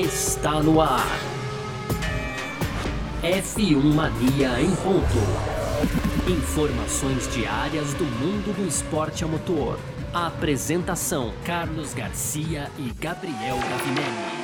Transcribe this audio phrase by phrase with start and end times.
[0.00, 1.06] está no ar.
[3.22, 6.30] F1 Mania em ponto.
[6.30, 9.78] Informações diárias do mundo do esporte a motor.
[10.14, 14.42] A apresentação: Carlos Garcia e Gabriel Gavinelli.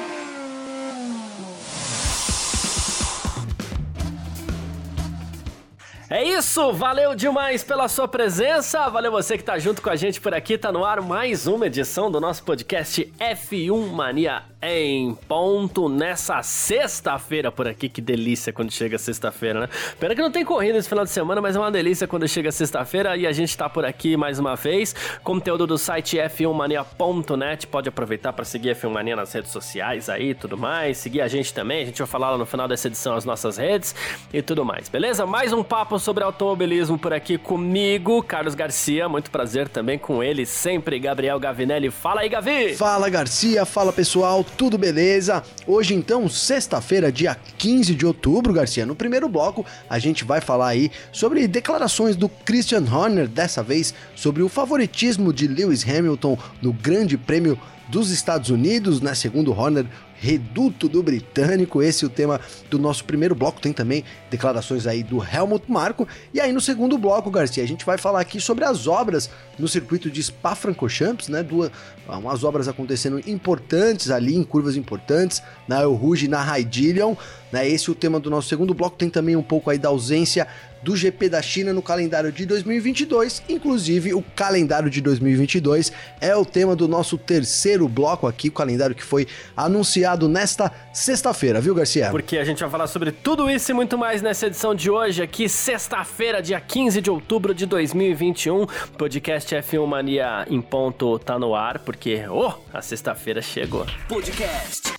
[6.10, 10.22] É isso, valeu demais pela sua presença, valeu você que tá junto com a gente
[10.22, 15.88] por aqui, tá no ar mais uma edição do nosso podcast F1 Mania em ponto
[15.88, 17.88] nessa sexta-feira por aqui.
[17.88, 19.68] Que delícia quando chega sexta-feira, né?
[20.00, 22.50] Pena que não tem corrida esse final de semana, mas é uma delícia quando chega
[22.50, 24.94] sexta-feira e a gente tá por aqui mais uma vez.
[25.22, 27.66] Conteúdo do site f1mania.net.
[27.66, 30.98] Pode aproveitar para seguir F1 Mania nas redes sociais aí tudo mais.
[30.98, 31.82] Seguir a gente também.
[31.82, 33.94] A gente vai falar lá no final dessa edição as nossas redes
[34.32, 35.24] e tudo mais, beleza?
[35.26, 39.08] Mais um papo sobre automobilismo por aqui comigo, Carlos Garcia.
[39.08, 41.90] Muito prazer também com ele, sempre, Gabriel Gavinelli.
[41.90, 42.74] Fala aí, Gavi!
[42.74, 43.64] Fala, Garcia.
[43.64, 45.42] Fala, pessoal tudo beleza?
[45.66, 50.68] Hoje então, sexta-feira, dia 15 de outubro, Garcia, no primeiro bloco a gente vai falar
[50.68, 56.72] aí sobre declarações do Christian Horner, dessa vez sobre o favoritismo de Lewis Hamilton no
[56.72, 59.14] Grande Prêmio dos Estados Unidos, né?
[59.14, 59.86] Segundo Horner,
[60.20, 61.82] reduto do britânico.
[61.82, 63.60] Esse é o tema do nosso primeiro bloco.
[63.60, 66.06] Tem também declarações aí do Helmut Marko.
[66.32, 69.68] E aí no segundo bloco, Garcia, a gente vai falar aqui sobre as obras no
[69.68, 71.42] circuito de Spa-Francorchamps, né?
[71.42, 71.70] Duas,
[72.06, 77.14] umas obras acontecendo importantes ali, em curvas importantes, na El Rouge e na Raidillion.
[77.52, 77.68] Né?
[77.68, 78.96] Esse é o tema do nosso segundo bloco.
[78.96, 80.46] Tem também um pouco aí da ausência
[80.82, 83.42] do GP da China no calendário de 2022.
[83.48, 88.94] Inclusive, o calendário de 2022 é o tema do nosso terceiro bloco aqui, o calendário
[88.94, 92.10] que foi anunciado nesta sexta-feira, viu, Garcia?
[92.10, 95.22] Porque a gente vai falar sobre tudo isso e muito mais nessa edição de hoje,
[95.22, 98.66] aqui, sexta-feira, dia 15 de outubro de 2021.
[98.96, 103.86] Podcast F1 Mania em ponto tá no ar, porque, oh, a sexta-feira chegou.
[104.08, 104.92] Podcast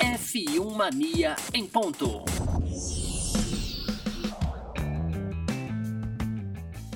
[0.00, 2.24] F1 Mania em ponto.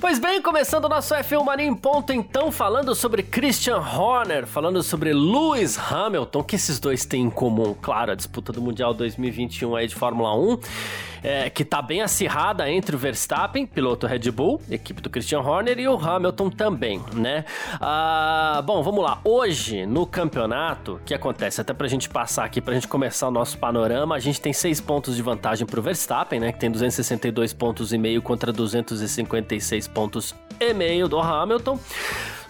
[0.03, 4.83] Pois bem, começando o nosso F1 Mania em ponto, então, falando sobre Christian Horner, falando
[4.83, 9.73] sobre Lewis Hamilton, que esses dois têm em comum, claro, a disputa do Mundial 2021
[9.77, 10.59] aí de Fórmula 1
[11.23, 15.79] é, que tá bem acirrada entre o Verstappen, piloto Red Bull, equipe do Christian Horner,
[15.79, 17.45] e o Hamilton também, né?
[17.79, 19.19] Ah, bom, vamos lá.
[19.23, 21.61] Hoje, no campeonato, o que acontece?
[21.61, 24.81] Até pra gente passar aqui, pra gente começar o nosso panorama, a gente tem seis
[24.81, 26.51] pontos de vantagem pro Verstappen, né?
[26.51, 31.79] Que tem 262 pontos e meio contra 256 pontos e meio do Hamilton.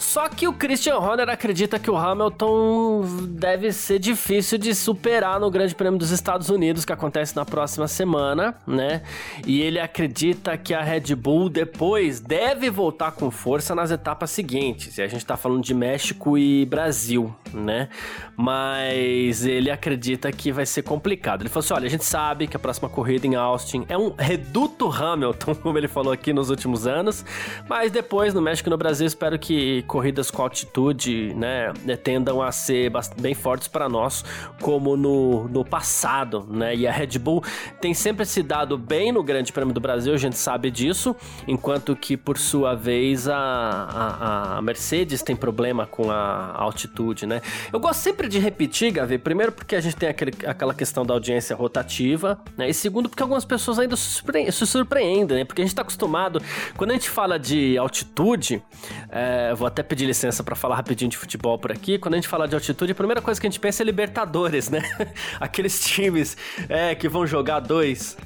[0.04, 5.50] Só que o Christian Horner acredita que o Hamilton deve ser difícil de superar no
[5.50, 9.02] Grande Prêmio dos Estados Unidos, que acontece na próxima semana, né?
[9.48, 14.98] E ele acredita que a Red Bull depois deve voltar com força nas etapas seguintes.
[14.98, 17.88] E a gente tá falando de México e Brasil, né?
[18.36, 21.42] Mas ele acredita que vai ser complicado.
[21.42, 24.14] Ele falou assim: olha, a gente sabe que a próxima corrida em Austin é um
[24.16, 27.26] reduto Hamilton, como ele falou aqui nos últimos anos.
[27.70, 31.72] Mas depois, no México e no Brasil, espero que corridas com altitude, né,
[32.04, 34.26] tendam a ser bem fortes para nós,
[34.60, 36.76] como no, no passado, né?
[36.76, 37.44] E a Red Bull
[37.80, 41.16] tem sempre se dado bem no Grande Prêmio do Brasil, a gente sabe disso,
[41.48, 47.40] enquanto que, por sua vez, a, a, a Mercedes tem problema com a altitude, né?
[47.72, 51.14] Eu gosto sempre de repetir, Gavi, primeiro porque a gente tem aquele, aquela questão da
[51.14, 52.68] audiência rotativa, né?
[52.68, 55.46] E segundo porque algumas pessoas ainda se, se surpreendem, né?
[55.46, 56.42] Porque a gente está acostumado,
[56.76, 58.64] quando a gente fala de altitude,
[59.12, 62.00] é, vou até até pedir licença para falar rapidinho de futebol por aqui.
[62.00, 64.70] Quando a gente fala de altitude, a primeira coisa que a gente pensa é Libertadores,
[64.70, 64.82] né?
[65.40, 66.36] Aqueles times
[66.70, 68.18] é, que vão jogar dois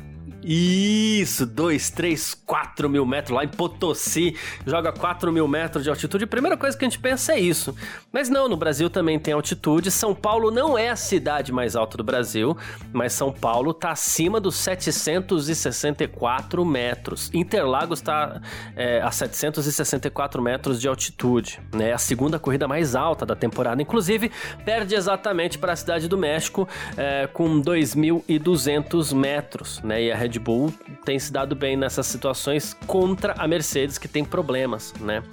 [0.43, 6.25] isso, 2, 3, 4 mil metros lá em Potosí, joga 4 mil metros de altitude.
[6.25, 7.75] A primeira coisa que a gente pensa é isso.
[8.11, 9.91] Mas não, no Brasil também tem altitude.
[9.91, 12.55] São Paulo não é a cidade mais alta do Brasil,
[12.93, 17.31] mas São Paulo está acima dos 764 metros.
[17.33, 18.39] Interlagos está
[18.75, 21.59] é, a 764 metros de altitude.
[21.79, 23.81] É a segunda corrida mais alta da temporada.
[23.81, 24.31] Inclusive,
[24.63, 29.81] perde exatamente para a cidade do México é, com 2.200 metros.
[29.81, 30.03] Né?
[30.03, 30.73] E a Red Bull
[31.05, 35.23] tem se dado bem nessas situações contra a Mercedes, que tem problemas, né?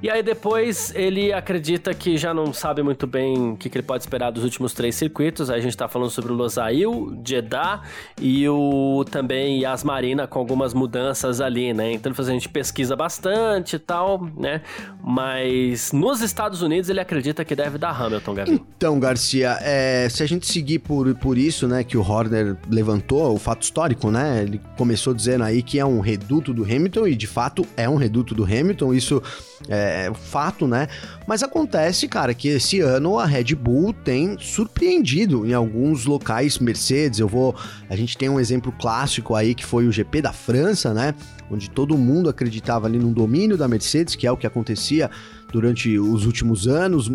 [0.00, 3.86] E aí depois ele acredita que já não sabe muito bem o que, que ele
[3.86, 5.50] pode esperar dos últimos três circuitos.
[5.50, 7.82] Aí a gente tá falando sobre o Losail, Jeddah
[8.20, 11.92] e o também Yas Marina com algumas mudanças ali, né?
[11.92, 14.62] Então a gente pesquisa bastante e tal, né?
[15.02, 18.62] Mas nos Estados Unidos ele acredita que deve dar Hamilton, Gabi.
[18.76, 23.34] Então, Garcia, é, se a gente seguir por, por isso, né, que o Horner levantou,
[23.34, 24.42] o fato histórico, né?
[24.42, 27.96] Ele começou dizendo aí que é um reduto do Hamilton e de fato é um
[27.96, 28.94] reduto do Hamilton.
[28.94, 29.22] Isso
[29.68, 30.88] é, é, é fato, né?
[31.26, 37.20] Mas acontece, cara, que esse ano a Red Bull tem surpreendido em alguns locais Mercedes.
[37.20, 37.54] Eu vou.
[37.88, 41.14] A gente tem um exemplo clássico aí que foi o GP da França, né?
[41.50, 45.10] Onde todo mundo acreditava ali no domínio da Mercedes, que é o que acontecia
[45.52, 47.10] durante os últimos anos.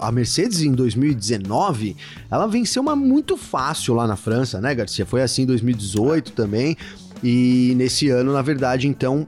[0.00, 1.96] A Mercedes em 2019,
[2.30, 5.06] ela venceu uma muito fácil lá na França, né, Garcia?
[5.06, 6.76] Foi assim em 2018 também.
[7.22, 9.26] E nesse ano, na verdade, então,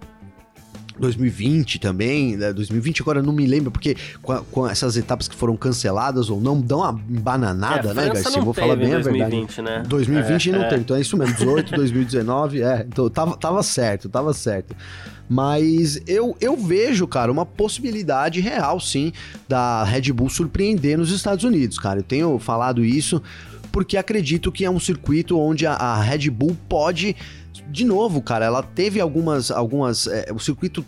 [0.98, 2.52] 2020 também, né?
[2.52, 6.40] 2020 agora não me lembro, porque com, a, com, essas etapas que foram canceladas ou
[6.40, 8.42] não, dão uma bananada, é, né, Garcia?
[8.42, 9.62] Vou falar bem 2020, a verdade.
[9.62, 9.82] Né?
[9.88, 10.68] 2020 é, não é.
[10.68, 14.74] tem, então é isso mesmo, 18, 2019, é, então tava, tava certo, tava certo.
[15.28, 19.12] Mas eu, eu vejo, cara, uma possibilidade real, sim,
[19.46, 22.00] da Red Bull surpreender nos Estados Unidos, cara.
[22.00, 23.22] Eu tenho falado isso
[23.70, 27.14] porque acredito que é um circuito onde a, a Red Bull pode
[27.70, 29.50] de novo, cara, ela teve algumas.
[29.50, 30.84] algumas é, o circuito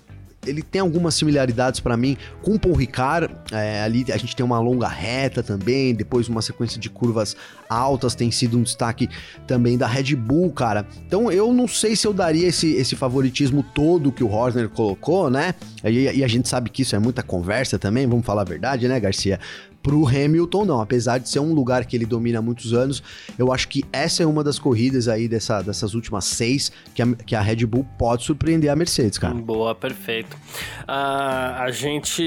[0.47, 3.35] ele tem algumas similaridades para mim com o Paul Ricard.
[3.53, 7.37] É, ali a gente tem uma longa reta também, depois uma sequência de curvas
[7.69, 9.09] altas tem sido um destaque
[9.47, 10.87] também da Red Bull, cara.
[11.07, 15.29] Então eu não sei se eu daria esse, esse favoritismo todo que o Horner colocou,
[15.29, 15.55] né?
[15.85, 18.89] E, e a gente sabe que isso é muita conversa também, vamos falar a verdade,
[18.89, 19.39] né, Garcia?
[19.83, 20.81] Pro Hamilton, não.
[20.81, 23.03] Apesar de ser um lugar que ele domina há muitos anos,
[23.39, 27.15] eu acho que essa é uma das corridas aí dessa, dessas últimas seis que a,
[27.15, 29.35] que a Red Bull pode surpreender a Mercedes, cara.
[29.35, 30.37] Boa, perfeito.
[30.83, 32.23] Uh, a gente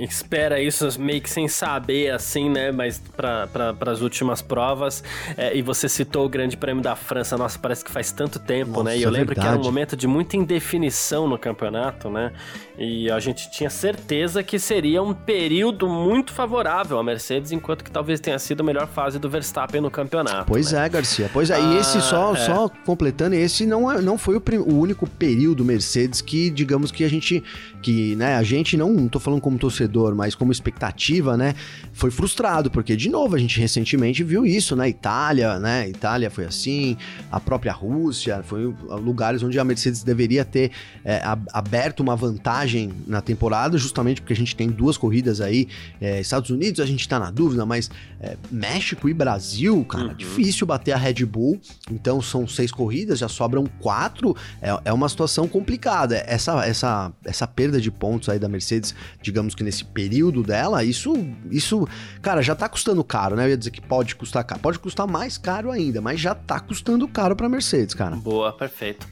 [0.00, 2.72] espera isso meio que sem saber, assim, né?
[2.72, 5.04] Mas para pra, as últimas provas.
[5.36, 7.38] É, e você citou o Grande Prêmio da França.
[7.38, 8.98] Nossa, parece que faz tanto tempo, Nossa, né?
[8.98, 9.46] E eu lembro verdade.
[9.46, 12.32] que era um momento de muita indefinição no campeonato, né?
[12.76, 17.90] E a gente tinha certeza que seria um período muito favorável à Mercedes, enquanto que
[17.90, 20.46] talvez tenha sido a melhor fase do Verstappen no campeonato.
[20.46, 20.86] Pois né?
[20.86, 21.30] é, Garcia.
[21.32, 22.36] Pois é, ah, e esse só, é.
[22.36, 27.04] só completando, esse não, é, não foi o, o, único período Mercedes que, digamos que
[27.04, 27.42] a gente,
[27.84, 31.54] que, né, a gente não, não tô falando como torcedor, mas como expectativa, né,
[31.92, 36.44] foi frustrado, porque, de novo, a gente recentemente viu isso, né, Itália, né, Itália foi
[36.44, 36.96] assim,
[37.30, 40.70] a própria Rússia, foi lugares onde a Mercedes deveria ter
[41.04, 41.22] é,
[41.52, 45.68] aberto uma vantagem vantagem na temporada, justamente porque a gente tem duas corridas aí.
[46.00, 47.90] É, Estados Unidos a gente tá na dúvida, mas
[48.20, 50.14] é, México e Brasil, cara, uhum.
[50.14, 51.60] difícil bater a Red Bull.
[51.90, 54.36] Então são seis corridas, já sobram quatro.
[54.60, 56.16] É, é uma situação complicada.
[56.26, 61.14] Essa, essa, essa perda de pontos aí da Mercedes, digamos que nesse período dela, isso,
[61.50, 61.86] isso,
[62.22, 63.44] cara, já tá custando caro, né?
[63.44, 64.60] Eu ia dizer que pode custar caro.
[64.60, 68.16] Pode custar mais caro ainda, mas já tá custando caro pra Mercedes, cara.
[68.16, 69.06] Boa, perfeito.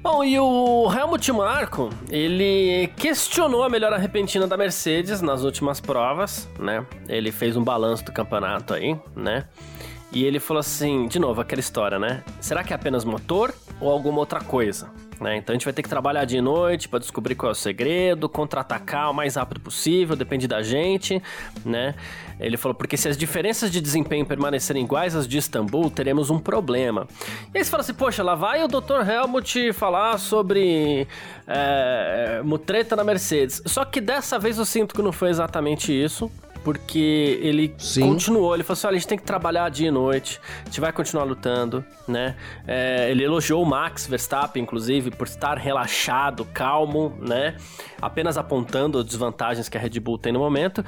[0.00, 6.48] Bom, e o Helmut Marko, ele questionou a melhora repentina da Mercedes nas últimas provas,
[6.58, 6.84] né?
[7.08, 9.44] Ele fez um balanço do campeonato aí, né?
[10.12, 12.22] E ele falou assim, de novo, aquela história, né?
[12.40, 14.88] Será que é apenas motor ou alguma outra coisa?
[15.20, 15.36] Né?
[15.36, 18.28] Então a gente vai ter que trabalhar de noite para descobrir qual é o segredo,
[18.28, 21.22] contra-atacar o mais rápido possível, depende da gente,
[21.64, 21.94] né?
[22.38, 26.38] Ele falou, porque se as diferenças de desempenho permanecerem iguais às de Istambul, teremos um
[26.38, 27.06] problema.
[27.54, 29.08] E aí você fala assim, poxa, lá vai o Dr.
[29.08, 31.06] Helmut falar sobre
[31.46, 33.62] é, mutreta na Mercedes.
[33.66, 36.30] Só que dessa vez eu sinto que não foi exatamente isso
[36.64, 38.08] porque ele Sim.
[38.08, 40.80] continuou, ele falou assim, olha, a gente tem que trabalhar dia e noite, a gente
[40.80, 42.34] vai continuar lutando, né?
[42.66, 47.56] É, ele elogiou o Max Verstappen, inclusive, por estar relaxado, calmo, né?
[48.00, 50.82] Apenas apontando as desvantagens que a Red Bull tem no momento.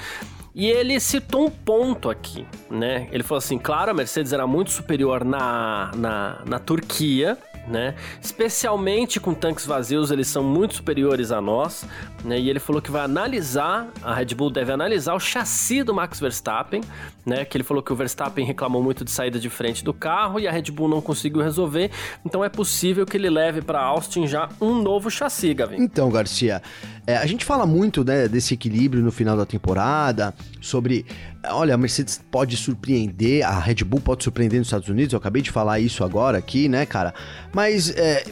[0.55, 3.09] E ele citou um ponto aqui, né?
[3.13, 7.37] Ele falou assim: claro, a Mercedes era muito superior na, na, na Turquia,
[7.69, 7.95] né?
[8.21, 11.85] Especialmente com tanques vazios, eles são muito superiores a nós,
[12.25, 12.39] né?
[12.39, 16.21] E ele falou que vai analisar, a Red Bull deve analisar o chassi do Max
[16.21, 16.83] Verstappen,
[17.25, 17.45] né?
[17.45, 20.47] Que ele falou que o Verstappen reclamou muito de saída de frente do carro e
[20.47, 21.91] a Red Bull não conseguiu resolver,
[22.25, 25.77] então é possível que ele leve para Austin já um novo chassi, Gavin.
[25.83, 26.63] Então, Garcia,
[27.07, 31.07] é, a gente fala muito né, desse equilíbrio no final da temporada, sobre
[31.51, 35.41] olha, a Mercedes pode surpreender, a Red Bull pode surpreender nos Estados Unidos, eu acabei
[35.41, 37.15] de falar isso agora aqui, né, cara?
[37.53, 38.25] Mas é,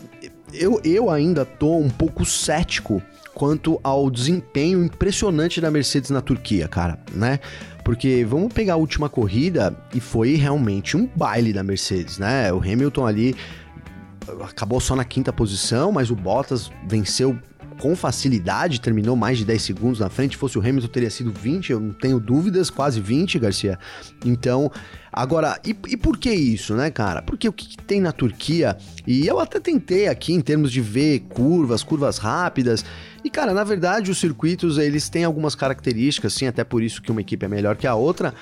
[0.52, 3.00] eu, eu ainda tô um pouco cético
[3.32, 7.40] quanto ao desempenho impressionante da Mercedes na Turquia, cara, né?
[7.84, 12.52] Porque vamos pegar a última corrida e foi realmente um baile da Mercedes, né?
[12.52, 13.36] O Hamilton ali
[14.42, 17.38] acabou só na quinta posição, mas o Bottas venceu
[17.78, 20.32] com facilidade, terminou mais de 10 segundos na frente.
[20.32, 23.78] Se fosse o Hamilton, teria sido 20, eu não tenho dúvidas, quase 20, Garcia.
[24.24, 24.70] Então,
[25.12, 27.22] agora, e, e por que isso, né, cara?
[27.22, 28.76] Porque o que, que, tem na Turquia,
[29.06, 32.84] e eu até tentei aqui em termos de ver curvas, curvas rápidas.
[33.24, 37.10] E, cara, na verdade, os circuitos, eles têm algumas características, sim, até por isso que
[37.10, 38.34] uma equipe é melhor que a outra.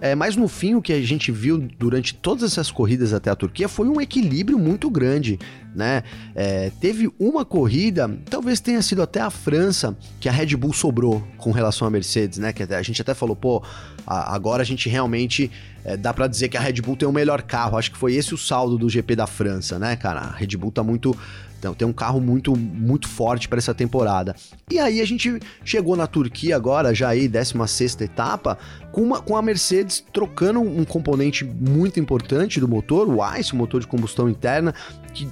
[0.00, 3.36] É, mas no fim, o que a gente viu durante todas essas corridas até a
[3.36, 5.38] Turquia foi um equilíbrio muito grande
[5.74, 6.02] né?
[6.34, 11.26] É, teve uma corrida, talvez tenha sido até a França, que a Red Bull sobrou
[11.36, 12.52] com relação à Mercedes, né?
[12.52, 13.62] Que a gente até falou, pô,
[14.06, 15.50] agora a gente realmente
[15.84, 17.76] é, dá para dizer que a Red Bull tem o melhor carro.
[17.78, 20.20] Acho que foi esse o saldo do GP da França, né, cara?
[20.20, 21.16] A Red Bull tá muito
[21.60, 24.34] então, tem um carro muito, muito forte para essa temporada.
[24.70, 28.56] E aí a gente chegou na Turquia agora, já aí, 16 etapa,
[28.90, 33.56] com, uma, com a Mercedes trocando um componente muito importante do motor, o ICE, o
[33.56, 34.74] motor de combustão interna,
[35.12, 35.28] que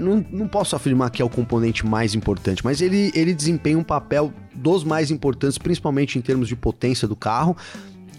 [0.00, 3.84] não, não posso afirmar que é o componente mais importante, mas ele, ele desempenha um
[3.84, 7.54] papel dos mais importantes, principalmente em termos de potência do carro.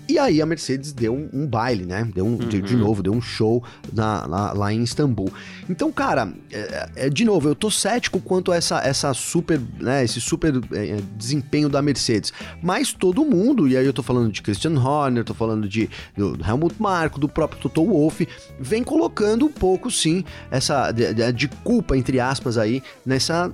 [0.09, 2.09] E aí a Mercedes deu um, um baile, né?
[2.15, 2.37] Deu um, uhum.
[2.37, 2.81] de, de, uhum.
[2.81, 5.31] novo, deu um show na, na, lá em Istambul.
[5.69, 10.03] Então, cara, é, é, de novo, eu tô cético quanto a essa, essa super, né,
[10.03, 12.31] esse super é, é, desempenho da Mercedes.
[12.63, 16.37] Mas todo mundo, e aí eu tô falando de Christian Horner, tô falando de do
[16.47, 18.27] Helmut Marko, do próprio Toto Wolff,
[18.59, 23.51] vem colocando um pouco, sim, essa de, de culpa, entre aspas, aí, nessa,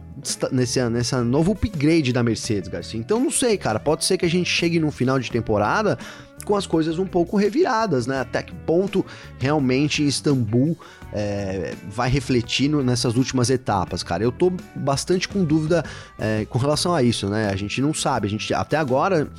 [0.52, 3.00] nessa, nessa novo upgrade da Mercedes, Garcia.
[3.00, 5.98] Então, não sei, cara, pode ser que a gente chegue no final de temporada
[6.44, 8.20] com as coisas um pouco reviradas, né?
[8.20, 9.06] Até que ponto
[9.40, 10.78] realmente Istambul
[11.12, 14.24] é, vai refletir nessas últimas etapas, cara.
[14.24, 15.84] Eu tô bastante com dúvida
[16.20, 17.50] é, com relação a isso, né?
[17.50, 19.30] A gente não sabe, a gente até agora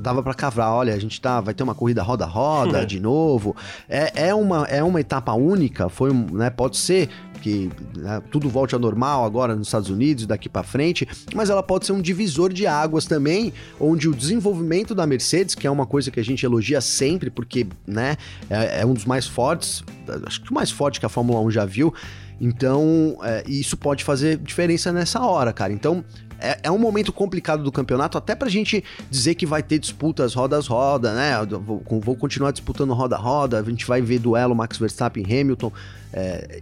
[0.00, 3.54] dava para cavrar, olha, a gente tá, vai ter uma corrida roda-roda de novo.
[3.88, 7.08] É, é, uma, é uma etapa única, foi, né, pode ser
[7.38, 11.62] que né, tudo volte ao normal agora nos Estados Unidos daqui para frente, mas ela
[11.62, 15.86] pode ser um divisor de águas também, onde o desenvolvimento da Mercedes, que é uma
[15.86, 18.16] coisa que a gente elogia sempre, porque, né,
[18.50, 19.84] é, é um dos mais fortes,
[20.26, 21.94] acho que o mais forte que a Fórmula 1 já viu,
[22.40, 25.72] então, é, isso pode fazer diferença nessa hora, cara.
[25.72, 26.04] Então,
[26.38, 30.34] é, é, um momento complicado do campeonato, até pra gente dizer que vai ter disputas
[30.34, 31.32] rodas-roda, né?
[31.44, 35.72] Vou, vou, continuar disputando roda-roda, a gente vai ver duelo Max Verstappen e Hamilton.
[36.12, 36.60] É,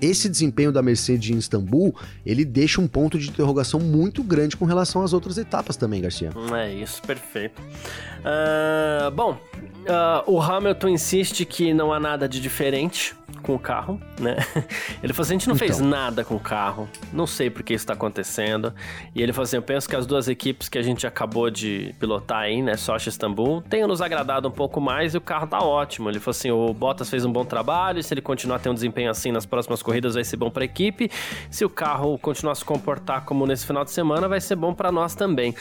[0.00, 4.64] esse desempenho da Mercedes em Istambul, ele deixa um ponto de interrogação muito grande com
[4.64, 6.30] relação às outras etapas também, Garcia.
[6.54, 7.60] É isso, perfeito.
[7.60, 14.00] Uh, bom, uh, o Hamilton insiste que não há nada de diferente com o carro,
[14.18, 14.36] né?
[15.02, 15.68] Ele falou assim: a gente não então.
[15.68, 18.74] fez nada com o carro, não sei por que isso tá acontecendo.
[19.14, 21.94] E ele falou assim: eu penso que as duas equipes que a gente acabou de
[22.00, 25.46] pilotar aí, né, Sochi e Istambul, tenham nos agradado um pouco mais e o carro
[25.46, 26.08] tá ótimo.
[26.08, 29.10] Ele falou assim: o Bottas fez um bom trabalho, se ele continuar tendo um desempenho
[29.10, 31.10] assim nas próximas corridas, vai ser bom pra equipe.
[31.50, 34.72] Se o carro continuar a se comportar como nesse final de semana, vai ser bom
[34.72, 35.54] para nós também.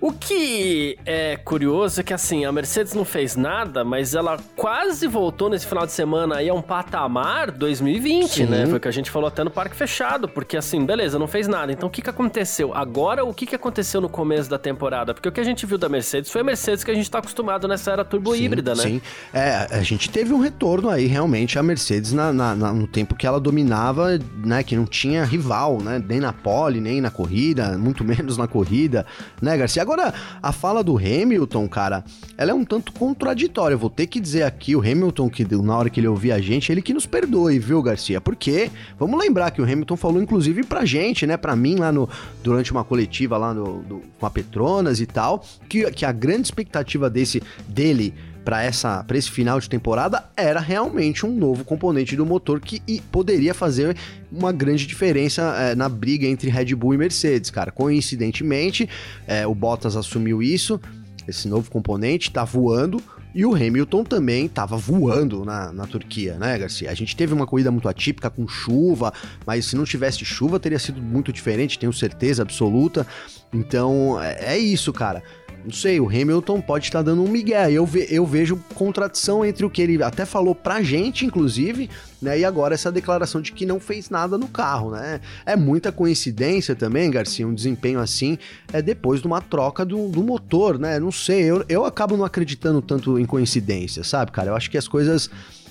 [0.00, 5.06] O que é curioso é que assim, a Mercedes não fez nada, mas ela quase
[5.06, 8.46] voltou nesse final de semana aí a um patamar 2020, Sim.
[8.46, 8.64] né?
[8.66, 11.46] Foi o que a gente falou até no parque fechado, porque assim, beleza, não fez
[11.46, 11.70] nada.
[11.70, 12.74] Então o que que aconteceu?
[12.74, 15.12] Agora o que que aconteceu no começo da temporada?
[15.12, 17.18] Porque o que a gente viu da Mercedes foi a Mercedes que a gente tá
[17.18, 18.82] acostumado nessa era turbo sim, híbrida, né?
[18.82, 19.02] Sim.
[19.34, 23.14] É, a gente teve um retorno aí realmente a Mercedes na, na, na, no tempo
[23.14, 27.76] que ela dominava, né, que não tinha rival, né, nem na pole, nem na corrida,
[27.76, 29.04] muito menos na corrida,
[29.42, 29.89] né, Garcia?
[29.90, 32.04] Agora, a fala do Hamilton, cara,
[32.38, 33.74] ela é um tanto contraditória.
[33.74, 36.40] Eu vou ter que dizer aqui, o Hamilton, que na hora que ele ouvir a
[36.40, 38.20] gente, ele que nos perdoe, viu, Garcia?
[38.20, 42.08] Porque, vamos lembrar que o Hamilton falou, inclusive, pra gente, né, pra mim, lá no,
[42.40, 46.42] durante uma coletiva lá no, do, com a Petronas e tal, que, que a grande
[46.42, 52.16] expectativa desse, dele para essa para esse final de temporada era realmente um novo componente
[52.16, 52.80] do motor que
[53.12, 53.96] poderia fazer
[54.30, 57.70] uma grande diferença é, na briga entre Red Bull e Mercedes, cara.
[57.70, 58.88] Coincidentemente,
[59.26, 60.80] é, o Bottas assumiu isso,
[61.26, 63.02] esse novo componente tá voando.
[63.32, 66.90] E o Hamilton também estava voando na, na Turquia, né, Garcia?
[66.90, 69.12] A gente teve uma corrida muito atípica com chuva,
[69.46, 73.06] mas se não tivesse chuva teria sido muito diferente, tenho certeza absoluta.
[73.52, 75.22] Então é, é isso, cara
[75.64, 77.70] não sei, o Hamilton pode estar dando um migué.
[77.70, 81.90] Eu, ve, eu vejo contradição entre o que ele até falou pra gente, inclusive,
[82.20, 82.38] né?
[82.38, 85.20] E agora essa declaração de que não fez nada no carro, né?
[85.44, 88.38] É muita coincidência também, Garcia, um desempenho assim,
[88.72, 90.98] é depois de uma troca do, do motor, né?
[90.98, 94.50] Não sei, eu, eu acabo não acreditando tanto em coincidência, sabe, cara?
[94.50, 95.30] Eu acho que as coisas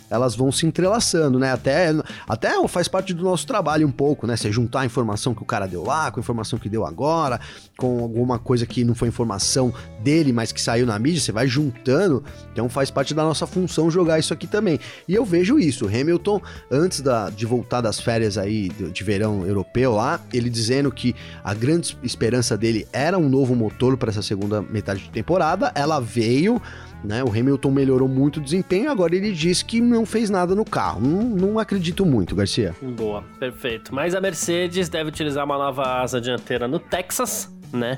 [0.10, 1.52] elas vão se entrelaçando, né?
[1.52, 1.94] Até,
[2.28, 4.36] até faz parte do nosso trabalho um pouco, né?
[4.36, 7.40] Você juntar a informação que o cara deu lá, com a informação que deu agora,
[7.78, 11.48] com alguma coisa que não foi informação dele, mas que saiu na mídia, você vai
[11.48, 12.24] juntando.
[12.52, 14.80] Então faz parte da nossa função jogar isso aqui também.
[15.08, 15.86] E eu vejo isso.
[15.86, 20.92] O Hamilton, antes da, de voltar das férias aí de, verão europeu lá, ele dizendo
[20.92, 25.72] que a grande esperança dele era um novo motor para essa segunda metade de temporada.
[25.76, 26.62] Ela veio
[27.04, 27.24] né?
[27.24, 31.02] O Hamilton melhorou muito o desempenho, agora ele diz que não fez nada no carro.
[31.02, 32.76] Não, não acredito muito, Garcia.
[32.82, 33.94] Boa, perfeito.
[33.94, 37.98] Mas a Mercedes deve utilizar uma nova asa dianteira no Texas, né?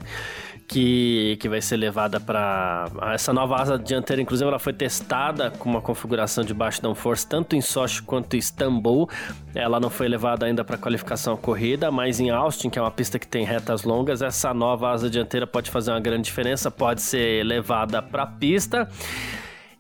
[0.71, 5.69] Que, que vai ser levada para essa nova asa dianteira, inclusive ela foi testada com
[5.69, 9.09] uma configuração de baixo downforce tanto em Sochi quanto em Istambul.
[9.53, 13.19] Ela não foi levada ainda para qualificação corrida, mas em Austin, que é uma pista
[13.19, 17.43] que tem retas longas, essa nova asa dianteira pode fazer uma grande diferença, pode ser
[17.43, 18.87] levada para a pista.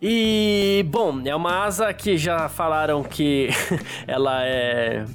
[0.01, 3.47] E, bom, é uma asa que já falaram que
[4.05, 5.05] ela é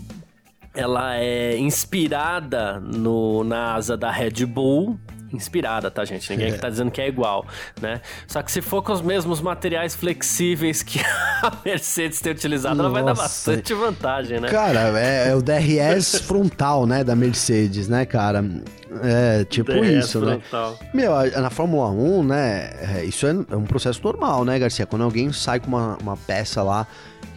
[0.75, 4.99] ela é inspirada no, na asa da Red Bull,
[5.33, 6.31] inspirada, tá, gente?
[6.31, 6.57] Ninguém é.
[6.57, 7.47] tá dizendo que é igual,
[7.81, 8.01] né?
[8.27, 11.01] Só que se for com os mesmos materiais flexíveis que
[11.43, 12.89] a Mercedes tem utilizado, Nossa.
[12.89, 14.49] ela vai dar bastante vantagem, né?
[14.49, 18.45] Cara, é, é o DRS frontal, né, da Mercedes, né, cara?
[19.03, 20.41] É, tipo DRS isso, né?
[20.41, 20.79] frontal.
[20.81, 20.91] né?
[20.95, 24.87] Meu, na Fórmula 1, né, é, isso é, é um processo normal, né, Garcia?
[24.87, 26.87] Quando alguém sai com uma, uma peça lá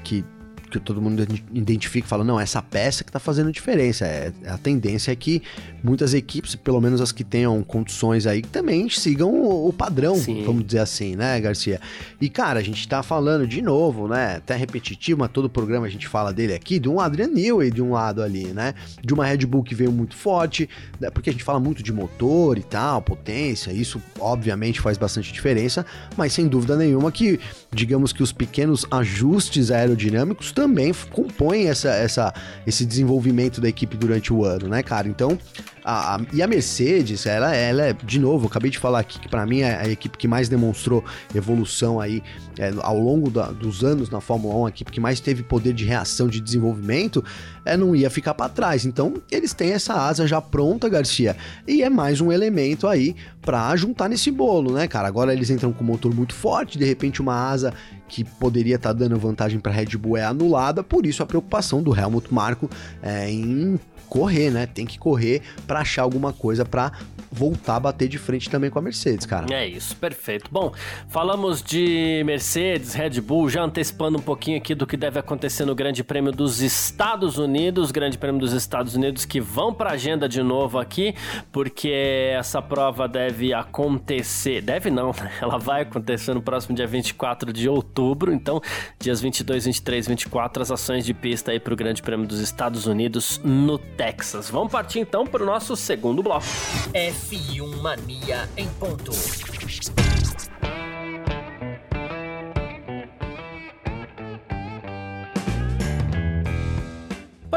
[0.03, 0.24] que
[0.70, 4.06] que todo mundo identifica e fala, não, essa peça que tá fazendo diferença.
[4.06, 5.42] É, a tendência é que
[5.84, 10.44] muitas equipes, pelo menos as que tenham condições aí, também sigam o, o padrão, Sim.
[10.46, 11.80] vamos dizer assim, né, Garcia?
[12.20, 15.90] E, cara, a gente tá falando de novo, né, até repetitivo, mas todo programa a
[15.90, 18.74] gente fala dele aqui, de um Adrian Newey de um lado ali, né,
[19.04, 21.92] de uma Red Bull que veio muito forte, né, porque a gente fala muito de
[21.94, 25.86] motor e tal, potência, isso obviamente faz bastante diferença,
[26.18, 27.40] mas sem dúvida nenhuma que,
[27.72, 32.34] digamos que os pequenos ajustes aerodinâmicos também compõem essa, essa,
[32.68, 35.08] esse desenvolvimento da equipe durante o ano, né, cara?
[35.08, 35.39] Então,
[35.86, 39.30] a, a, e a Mercedes, ela, ela é, de novo, acabei de falar aqui que
[39.30, 41.01] para mim é a equipe que mais demonstrou
[41.34, 42.22] evolução aí
[42.58, 45.72] é, ao longo da, dos anos na Fórmula 1, a equipe que mais teve poder
[45.72, 47.24] de reação, de desenvolvimento,
[47.70, 48.86] é, não ia ficar para trás.
[48.86, 53.76] Então, eles têm essa asa já pronta, Garcia, e é mais um elemento aí para
[53.76, 55.08] juntar nesse bolo, né, cara?
[55.08, 57.74] Agora eles entram com um motor muito forte, de repente uma asa
[58.08, 61.84] que poderia estar tá dando vantagem para Red Bull é anulada, por isso a preocupação
[61.84, 62.70] do Helmut Marko
[63.02, 64.66] é, em correr, né?
[64.66, 66.92] Tem que correr para achar alguma coisa para
[67.32, 69.54] voltar a bater de frente também com a Mercedes, cara.
[69.54, 70.50] É isso, perfeito.
[70.51, 70.74] Bom,
[71.08, 75.75] falamos de Mercedes, Red Bull, já antecipando um pouquinho aqui do que deve acontecer no
[75.75, 80.42] Grande Prêmio dos Estados Unidos, Grande Prêmio dos Estados Unidos que vão para agenda de
[80.42, 81.13] novo aqui,
[81.51, 81.89] porque
[82.36, 85.32] essa prova deve acontecer, deve não, né?
[85.42, 88.60] ela vai acontecer no próximo dia 24 de outubro, então
[89.00, 92.88] dias 22, 23, 24 as ações de pista aí para o Grande Prêmio dos Estados
[92.88, 94.50] Unidos no Texas.
[94.50, 96.46] Vamos partir então para o nosso segundo bloco.
[96.94, 99.12] F1 Mania em ponto.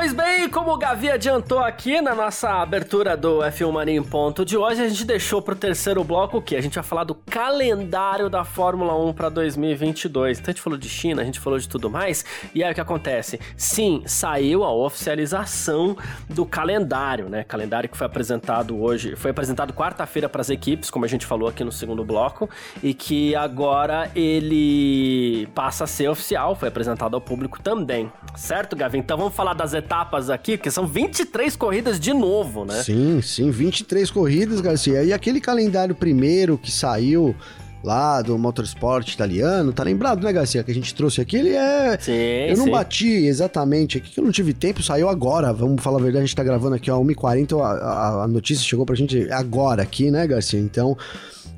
[0.02, 4.44] Pois bem, como o Gavi adiantou aqui na nossa abertura do F1 Mania em Ponto
[4.44, 6.56] de hoje, a gente deixou para o terceiro bloco o que?
[6.56, 10.40] A gente vai falar do calendário da Fórmula 1 para 2022.
[10.40, 12.24] Então a gente falou de China, a gente falou de tudo mais.
[12.52, 13.38] E aí o que acontece?
[13.56, 15.96] Sim, saiu a oficialização
[16.28, 17.44] do calendário, né?
[17.44, 21.48] Calendário que foi apresentado hoje, foi apresentado quarta-feira para as equipes, como a gente falou
[21.48, 22.50] aqui no segundo bloco,
[22.82, 28.12] e que agora ele passa a ser oficial, foi apresentado ao público também.
[28.34, 28.98] Certo, Gavi?
[28.98, 32.82] Então vamos falar das etapas etapas aqui, que são 23 corridas de novo, né?
[32.82, 35.04] Sim, sim, 23 corridas, Garcia.
[35.04, 37.36] E aquele calendário primeiro que saiu
[37.84, 40.62] lá do motorsport italiano, tá lembrado, né, Garcia?
[40.62, 41.98] Que a gente trouxe aqui, ele é.
[42.00, 42.70] Sim, eu não sim.
[42.70, 45.52] bati exatamente aqui, que eu não tive tempo, saiu agora.
[45.52, 48.64] Vamos falar a verdade, a gente tá gravando aqui, ó, 1h40, a, a, a notícia
[48.64, 50.58] chegou pra gente agora aqui, né, Garcia?
[50.58, 50.96] Então.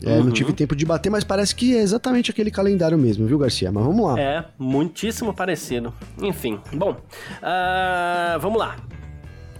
[0.02, 0.24] É, uhum.
[0.24, 3.72] Não tive tempo de bater, mas parece que é exatamente aquele calendário mesmo, viu, Garcia?
[3.72, 4.20] Mas vamos lá.
[4.20, 5.92] É, muitíssimo parecido.
[6.20, 8.76] Enfim, bom, uh, vamos lá.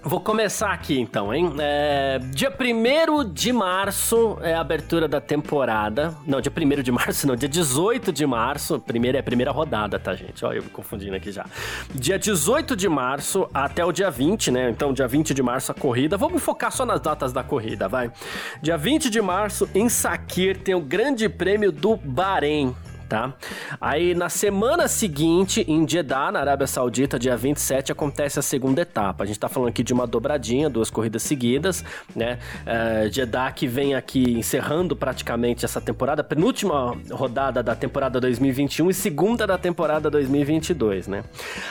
[0.06, 1.50] Vou começar aqui então, hein?
[1.58, 6.14] É, dia 1 de março é a abertura da temporada.
[6.26, 8.78] Não, dia 1 de março, não, dia 18 de março.
[8.78, 10.44] Primeira é a primeira rodada, tá, gente?
[10.44, 11.46] Ó, eu me confundindo aqui já.
[11.94, 14.68] Dia 18 de março até o dia 20, né?
[14.68, 16.18] Então, dia 20 de março a corrida.
[16.18, 18.12] Vamos focar só nas datas da corrida, vai.
[18.60, 22.74] Dia 20 de março, em Sakir, tem o Grande Prêmio do Bahrein
[23.08, 23.34] tá?
[23.80, 29.24] Aí na semana seguinte, em Jeddah, na Arábia Saudita, dia 27, acontece a segunda etapa.
[29.24, 32.38] A gente tá falando aqui de uma dobradinha, duas corridas seguidas, né?
[32.62, 38.94] Uh, Jeddah que vem aqui encerrando praticamente essa temporada, penúltima rodada da temporada 2021 e
[38.94, 41.24] segunda da temporada 2022, né?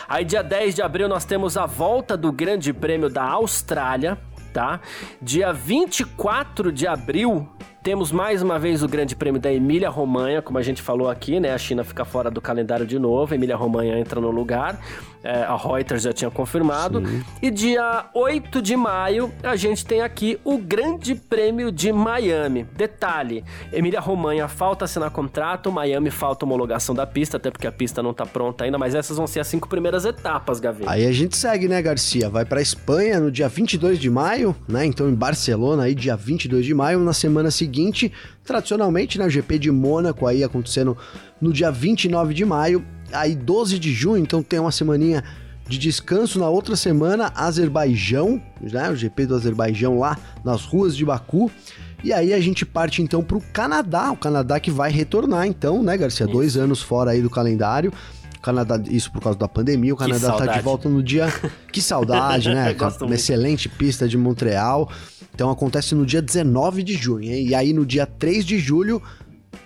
[0.07, 4.17] Aí dia 10 de abril nós temos a volta do Grande Prêmio da Austrália,
[4.53, 4.79] tá?
[5.21, 7.49] Dia 24 de abril
[7.83, 11.37] temos mais uma vez o Grande Prêmio da Emília Romanha, como a gente falou aqui,
[11.37, 11.53] né?
[11.53, 14.79] A China fica fora do calendário de novo, a Emília Romanha entra no lugar.
[15.21, 17.05] É, a Reuters já tinha confirmado.
[17.05, 17.23] Sim.
[17.41, 22.65] E dia 8 de maio, a gente tem aqui o Grande Prêmio de Miami.
[22.75, 28.03] Detalhe: Emília Romanha falta assinar contrato, Miami falta homologação da pista, até porque a pista
[28.03, 30.83] não tá pronta ainda, mas essas vão ser as cinco primeiras etapas, Gavi.
[30.87, 32.29] Aí a gente segue, né, Garcia?
[32.29, 34.85] Vai pra Espanha no dia 22 de maio, né?
[34.85, 38.11] Então em Barcelona, aí dia 22 de maio, na semana seguinte seguinte,
[38.43, 40.95] tradicionalmente, né, o GP de Mônaco aí acontecendo
[41.41, 45.23] no dia 29 de maio, aí 12 de junho, então tem uma semaninha
[45.67, 51.03] de descanso na outra semana, Azerbaijão, né, o GP do Azerbaijão lá nas ruas de
[51.03, 51.49] Baku.
[52.03, 55.81] E aí a gente parte então para o Canadá, o Canadá que vai retornar então,
[55.81, 56.25] né, Garcia?
[56.25, 56.33] Isso.
[56.33, 57.93] Dois anos fora aí do calendário.
[58.43, 61.27] Canadá, isso por causa da pandemia, o Canadá tá de volta no dia.
[61.71, 62.75] Que saudade, né?
[63.01, 64.91] Uma excelente pista de Montreal.
[65.33, 67.47] Então acontece no dia 19 de junho, hein?
[67.47, 69.01] E aí no dia 3 de julho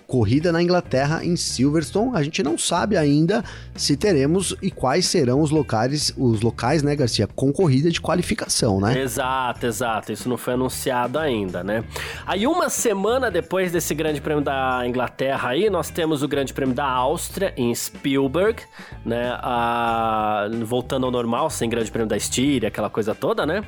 [0.08, 2.12] corrida na Inglaterra em Silverstone.
[2.14, 3.44] A gente não sabe ainda
[3.76, 8.80] se teremos e quais serão os locais, os locais, né, Garcia, com corrida de qualificação,
[8.80, 8.98] né?
[8.98, 10.10] Exato, exato.
[10.10, 11.84] Isso não foi anunciado ainda, né?
[12.26, 16.74] Aí uma semana depois desse Grande Prêmio da Inglaterra aí, nós temos o Grande Prêmio
[16.74, 18.62] da Áustria em Spielberg,
[19.04, 19.38] né?
[19.42, 23.62] Ah, voltando ao normal, sem Grande Prêmio da Estíria, aquela coisa toda, né?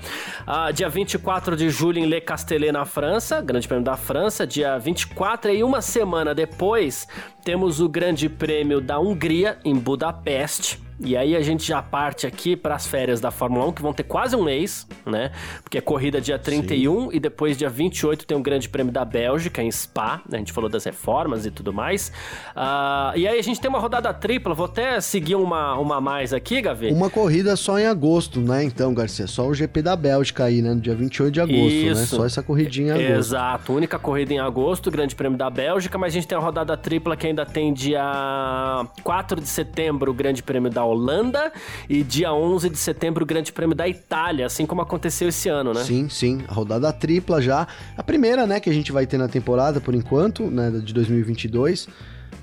[0.47, 4.79] Ah, dia 24 de julho em Le Castellet na França, Grande Prêmio da França, dia
[4.79, 7.09] 24 e uma semana semana depois,
[7.45, 10.90] temos o Grande Prêmio da Hungria em Budapeste.
[11.03, 13.93] E aí a gente já parte aqui para as férias da Fórmula 1, que vão
[13.93, 15.31] ter quase um mês, né?
[15.63, 17.17] Porque é corrida dia 31 Sim.
[17.17, 20.37] e depois dia 28 tem o Grande Prêmio da Bélgica em Spa, né?
[20.37, 22.13] A gente falou das reformas e tudo mais.
[22.55, 26.35] Uh, e aí a gente tem uma rodada tripla, vou até seguir uma, uma mais
[26.35, 26.93] aqui, Gavi.
[26.93, 28.63] Uma corrida só em agosto, né?
[28.63, 30.75] Então, Garcia, só o GP da Bélgica aí, né?
[30.75, 31.69] No dia 28 de agosto, né?
[31.69, 32.01] Isso.
[32.01, 32.07] né?
[32.07, 33.19] Só essa corridinha em agosto.
[33.19, 36.77] Exato, única corrida em agosto, Grande Prêmio da Bélgica, mas a gente tem a rodada
[36.77, 41.53] tripla que ainda tem dia 4 de setembro, o Grande Prêmio da Holanda
[41.89, 45.73] e dia 11 de setembro o Grande Prêmio da Itália, assim como aconteceu esse ano,
[45.73, 45.83] né?
[45.85, 47.67] Sim, sim, a rodada tripla já.
[47.97, 51.89] A primeira, né, que a gente vai ter na temporada por enquanto, né, de 2022.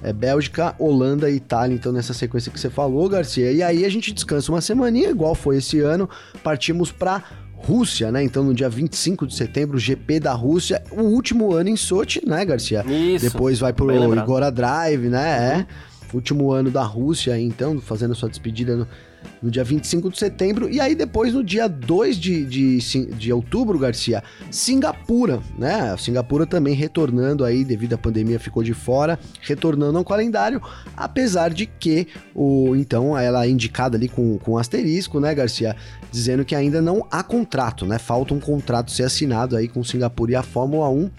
[0.04, 3.52] É Bélgica, Holanda e Itália, então nessa sequência que você falou, Garcia.
[3.52, 6.08] E aí a gente descansa uma semaninha, igual foi esse ano.
[6.44, 7.24] Partimos para
[7.58, 8.24] Rússia, né?
[8.24, 12.46] Então, no dia 25 de setembro, GP da Rússia, o último ano em Sochi, né,
[12.46, 12.86] Garcia?
[12.88, 13.26] Isso.
[13.26, 15.56] Depois vai pro Igora Drive, né?
[15.56, 15.62] Uhum.
[15.62, 15.68] É
[16.16, 18.88] último ano da Rússia, então, fazendo sua despedida no,
[19.42, 20.70] no, dia 25 de setembro.
[20.70, 22.78] E aí, depois, no dia 2 de, de,
[23.14, 25.96] de outubro, Garcia, Singapura, né?
[25.98, 30.62] Singapura também retornando aí, devido à pandemia, ficou de fora, retornando ao calendário,
[30.96, 35.76] apesar de que, o então, ela é indicada ali com, com asterisco, né, Garcia?
[36.12, 37.98] Dizendo que ainda não há contrato, né?
[37.98, 41.10] Falta um contrato ser assinado aí com Singapura e a Fórmula 1.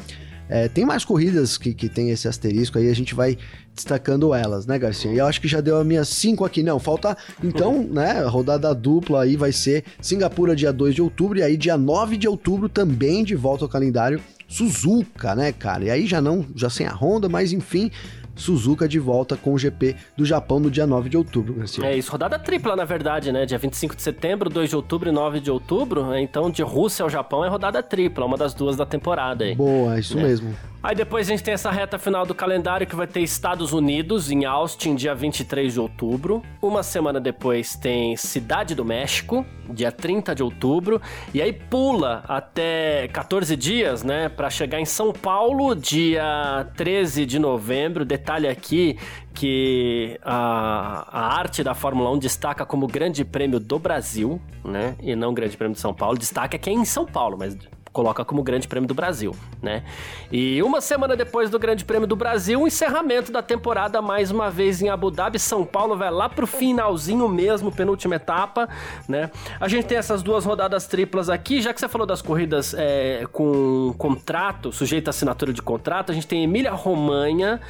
[0.49, 3.37] É, tem mais corridas que, que tem esse asterisco aí, a gente vai
[3.75, 5.13] destacando elas, né, Garcia?
[5.13, 6.63] E eu acho que já deu a minha cinco aqui.
[6.63, 11.39] Não, falta então, né, a rodada dupla aí vai ser Singapura dia 2 de outubro
[11.39, 15.85] e aí dia 9 de outubro também de volta ao calendário Suzuka, né, cara?
[15.85, 17.91] E aí já não, já sem a Honda, mas enfim,
[18.39, 21.85] Suzuka de volta com o GP do Japão no dia 9 de outubro, Garcia.
[21.85, 23.45] É isso, rodada tripla, na verdade, né?
[23.45, 26.17] Dia 25 de setembro, 2 de outubro e 9 de outubro.
[26.17, 29.55] Então, de Rússia ao Japão é rodada tripla, uma das duas da temporada aí.
[29.55, 30.23] Boa, isso né?
[30.23, 30.55] mesmo.
[30.81, 34.31] Aí depois a gente tem essa reta final do calendário que vai ter Estados Unidos,
[34.31, 36.41] em Austin, dia 23 de outubro.
[36.63, 41.03] Uma semana depois tem Cidade do México, dia 30 de outubro.
[41.35, 47.41] E aí pula até 14 dias, né, para chegar em São Paulo, dia 13 de
[47.41, 48.05] novembro.
[48.29, 48.99] Detalhe aqui
[49.33, 55.17] que a, a arte da Fórmula 1 destaca como Grande Prêmio do Brasil, né, e
[55.17, 56.19] não Grande Prêmio de São Paulo.
[56.19, 57.57] Destaca que é em São Paulo, mas
[57.99, 59.83] coloca como Grande Prêmio do Brasil, né?
[60.31, 64.51] E uma semana depois do Grande Prêmio do Brasil, o encerramento da temporada mais uma
[64.51, 68.69] vez em Abu Dhabi, São Paulo vai lá pro finalzinho mesmo, penúltima etapa,
[69.09, 69.31] né?
[69.59, 73.27] A gente tem essas duas rodadas triplas aqui, já que você falou das corridas é,
[73.33, 77.61] com contrato, sujeito à assinatura de contrato, a gente tem Emília Romanha,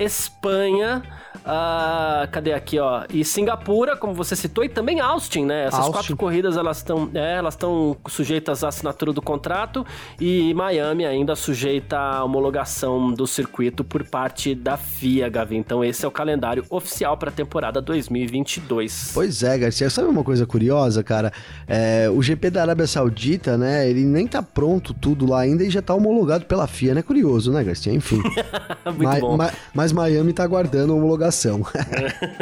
[0.00, 1.02] Espanha,
[1.40, 3.04] Uh, cadê aqui, ó?
[3.08, 5.64] E Singapura, como você citou, e também Austin, né?
[5.64, 5.92] Essas Austin.
[5.92, 9.86] quatro corridas elas estão é, elas estão sujeitas à assinatura do contrato
[10.20, 15.56] e Miami ainda sujeita à homologação do circuito por parte da FIA, Gavi.
[15.56, 19.12] Então esse é o calendário oficial para a temporada 2022.
[19.14, 19.88] Pois é, Garcia.
[19.88, 21.32] Sabe uma coisa curiosa, cara?
[21.66, 23.88] É, o GP da Arábia Saudita, né?
[23.88, 27.02] Ele nem tá pronto tudo lá ainda e já tá homologado pela FIA, né?
[27.02, 27.94] Curioso, né, Garcia?
[27.94, 28.20] Enfim.
[28.84, 29.36] Muito ma bom.
[29.38, 31.62] Ma mas Miami tá aguardando a homologação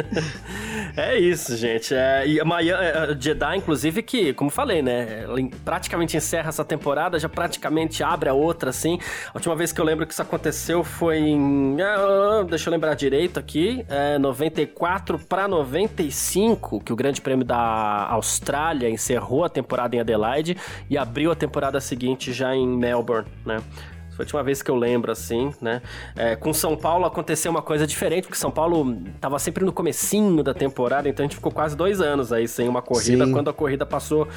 [0.95, 1.93] é isso, gente.
[1.93, 5.25] É, e Miami, é, Jeddah, inclusive, que, como falei, né?
[5.63, 8.99] praticamente encerra essa temporada, já praticamente abre a outra, assim.
[9.27, 11.77] A última vez que eu lembro que isso aconteceu foi em.
[11.81, 13.85] Ah, deixa eu lembrar direito aqui.
[13.89, 20.57] É, 94 para 95, que o Grande Prêmio da Austrália encerrou a temporada em Adelaide
[20.89, 23.61] e abriu a temporada seguinte já em Melbourne, né?
[24.19, 25.81] Foi a última vez que eu lembro, assim, né?
[26.13, 30.43] É, com São Paulo aconteceu uma coisa diferente, porque São Paulo tava sempre no comecinho
[30.43, 33.31] da temporada, então a gente ficou quase dois anos aí sem uma corrida, Sim.
[33.31, 34.27] quando a corrida passou,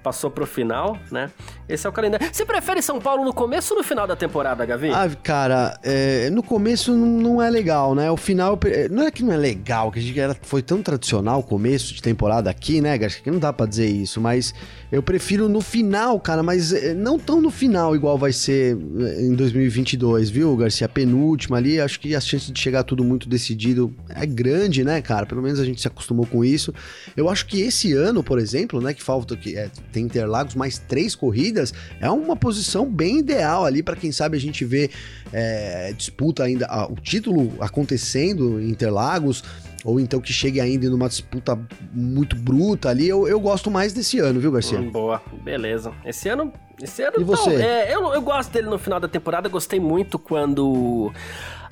[0.00, 1.28] passou pro final, né?
[1.68, 2.28] Esse é o calendário.
[2.32, 4.90] Você prefere São Paulo no começo ou no final da temporada, Gavi?
[4.90, 8.12] Ah, cara, é, no começo não é legal, né?
[8.12, 8.56] O final,
[8.92, 11.92] não é que não é legal, que a gente era, foi tão tradicional o começo
[11.94, 13.22] de temporada aqui, né, Garcia?
[13.24, 14.54] Que não dá pra dizer isso, mas
[14.92, 19.22] eu prefiro no final, cara, mas é, não tão no final igual vai ser é,
[19.32, 20.88] em 2022, viu, Garcia?
[20.88, 25.24] Penúltima ali, acho que a chance de chegar tudo muito decidido é grande, né, cara?
[25.24, 26.72] Pelo menos a gente se acostumou com isso.
[27.16, 30.78] Eu acho que esse ano, por exemplo, né, que falta que é, tem Interlagos mais
[30.78, 34.90] três corridas, é uma posição bem ideal ali para quem sabe a gente ver
[35.32, 39.42] é, disputa ainda, a, o título acontecendo em Interlagos
[39.84, 41.58] ou então que chegue ainda numa disputa
[41.92, 43.08] muito bruta ali.
[43.08, 44.78] Eu, eu gosto mais desse ano, viu, Garcia?
[44.78, 45.92] Hum, boa, beleza.
[46.04, 46.52] Esse ano.
[46.80, 47.54] Esse ano e você?
[47.54, 49.48] É, eu, eu gosto dele no final da temporada.
[49.48, 51.12] Gostei muito quando.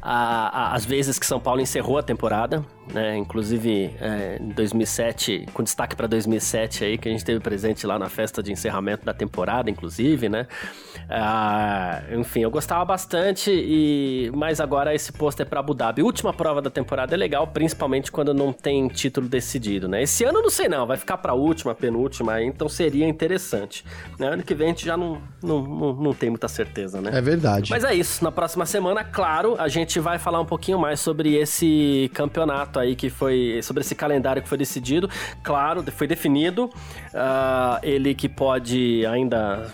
[0.03, 3.17] A, a, as vezes que São Paulo encerrou a temporada, né?
[3.17, 7.99] Inclusive é, em 2007, com destaque para 2007 aí, que a gente teve presente lá
[7.99, 10.47] na festa de encerramento da temporada, inclusive, né?
[11.09, 16.03] Ah, enfim, eu gostava bastante, e mas agora esse posto é para Abu Dhabi.
[16.03, 20.03] Última prova da temporada é legal, principalmente quando não tem título decidido, né?
[20.03, 23.85] Esse ano não sei não, vai ficar para última, penúltima, então seria interessante.
[24.19, 24.29] Né?
[24.29, 27.11] Ano que vem a gente já não, não, não, não tem muita certeza, né?
[27.15, 27.71] É verdade.
[27.71, 31.37] Mas é isso, na próxima semana, claro, a gente vai falar um pouquinho mais sobre
[31.37, 35.09] esse campeonato aí que foi sobre esse calendário que foi decidido.
[35.43, 36.65] Claro, foi definido.
[36.67, 39.73] Uh, ele que pode ainda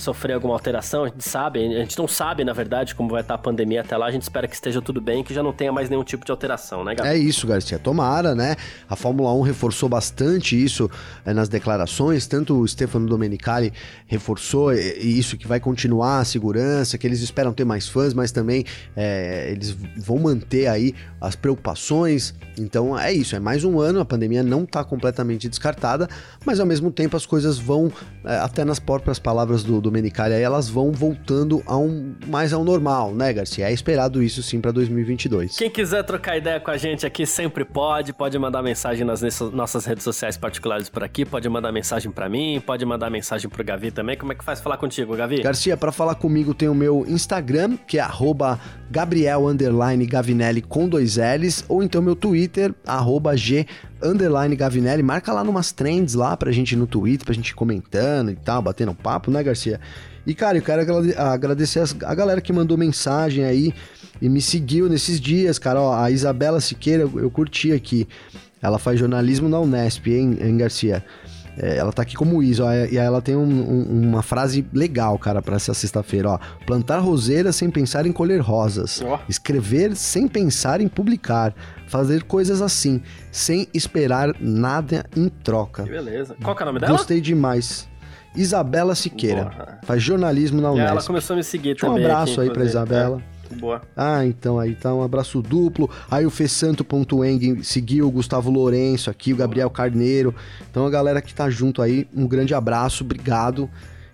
[0.00, 3.34] sofrer alguma alteração, a gente sabe, a gente não sabe, na verdade, como vai estar
[3.34, 5.72] a pandemia até lá, a gente espera que esteja tudo bem, que já não tenha
[5.72, 7.08] mais nenhum tipo de alteração, né, Gabi?
[7.08, 8.56] É isso, Garcia, tomara, né?
[8.88, 10.90] A Fórmula 1 reforçou bastante isso
[11.24, 13.72] é, nas declarações, tanto o Stefano Domenicali
[14.06, 18.64] reforçou isso, que vai continuar a segurança, que eles esperam ter mais fãs, mas também
[18.96, 24.04] é, eles vão manter aí as preocupações, então é isso, é mais um ano, a
[24.04, 26.08] pandemia não está completamente descartada,
[26.44, 27.90] mas ao mesmo tempo as coisas vão,
[28.24, 32.64] é, até nas próprias palavras do Domenicali aí elas vão voltando a um, mais ao
[32.64, 33.68] normal, né, Garcia?
[33.68, 35.56] É esperado isso sim para 2022.
[35.56, 39.22] Quem quiser trocar ideia com a gente aqui sempre pode, pode mandar mensagem nas
[39.52, 43.64] nossas redes sociais particulares por aqui, pode mandar mensagem para mim, pode mandar mensagem pro
[43.64, 44.16] Gavi também.
[44.16, 45.42] Como é que faz falar contigo, Gavi?
[45.42, 48.02] Garcia, para falar comigo tem o meu Instagram, que é
[48.90, 49.46] Gabriel
[50.06, 52.74] Gavinelli com dois L's, ou então meu Twitter,
[53.36, 53.66] G
[54.02, 58.36] underline Gavinelli, marca lá numas trends lá pra gente no Twitter, pra gente comentando e
[58.36, 59.80] tal, batendo papo, né, Garcia?
[60.26, 60.82] E, cara, eu quero
[61.16, 63.72] agradecer a galera que mandou mensagem aí
[64.20, 65.80] e me seguiu nesses dias, cara.
[65.80, 68.08] Ó, a Isabela Siqueira, eu, eu curti aqui.
[68.60, 71.04] Ela faz jornalismo na Unesp, hein, hein Garcia?
[71.58, 75.18] É, ela tá aqui como Isa, ó, e ela tem um, um, uma frase legal,
[75.18, 76.38] cara, para essa sexta-feira, ó.
[76.66, 79.02] Plantar roseiras sem pensar em colher rosas.
[79.02, 79.18] Oh.
[79.28, 81.54] Escrever sem pensar em publicar.
[81.86, 85.84] Fazer coisas assim, sem esperar nada em troca.
[85.84, 86.36] Que beleza.
[86.42, 86.92] Qual que é o nome dela?
[86.92, 87.88] Gostei demais.
[88.34, 89.44] Isabela Siqueira.
[89.44, 89.78] Boa.
[89.82, 90.90] Faz jornalismo na Unesp.
[90.90, 92.02] ela começou a me seguir Deixa também.
[92.02, 93.22] Um abraço aqui, aí pra Isabela.
[93.32, 93.35] É.
[93.54, 93.82] Boa.
[93.96, 95.90] Ah, então aí tá um abraço duplo.
[96.10, 100.34] Aí o Fessanto.eng seguiu o Gustavo Lourenço aqui, o Gabriel Carneiro.
[100.70, 103.70] Então a galera que tá junto aí, um grande abraço, obrigado.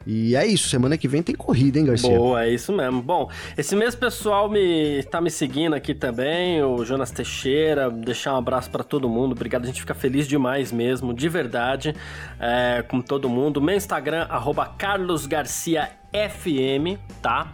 [0.07, 2.17] E é isso, semana que vem tem corrida, hein, Garcia?
[2.17, 3.03] Boa, é isso mesmo.
[3.03, 8.39] Bom, esse mesmo pessoal me tá me seguindo aqui também, o Jonas Teixeira, deixar um
[8.39, 11.95] abraço para todo mundo, obrigado, a gente fica feliz demais mesmo, de verdade,
[12.41, 13.61] é, com todo mundo.
[13.61, 17.53] Meu Instagram, arroba carlosgarciafm, tá?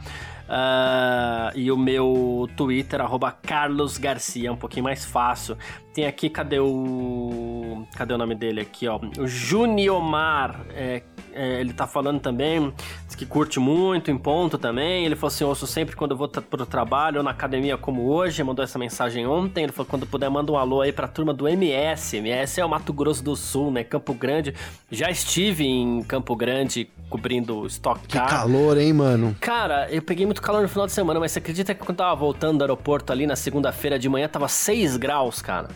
[0.49, 5.59] Uh, e o meu Twitter, arroba Carlos Garcia, é um pouquinho mais fácil.
[5.94, 7.85] Tem aqui, cadê o.
[7.96, 9.01] Cadê o nome dele aqui, ó?
[9.18, 10.61] O Juniomar.
[10.70, 12.72] É, é, ele tá falando também,
[13.07, 15.05] diz que curte muito, em ponto também.
[15.05, 18.42] Ele falou assim: ouço sempre quando eu vou pro trabalho ou na academia como hoje.
[18.42, 19.64] Mandou essa mensagem ontem.
[19.64, 22.16] Ele falou: quando puder, manda um alô aí pra turma do MS.
[22.16, 23.85] MS é o Mato Grosso do Sul, né?
[23.85, 24.55] Campo Grande.
[24.90, 27.98] Já estive em Campo Grande cobrindo Car.
[28.07, 29.37] Que calor, hein, mano?
[29.40, 32.14] Cara, eu peguei muito calor no final de semana, mas você acredita que quando tava
[32.14, 35.68] voltando do aeroporto ali na segunda-feira de manhã, tava 6 graus, cara.